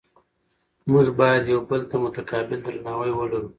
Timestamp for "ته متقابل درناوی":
1.91-3.11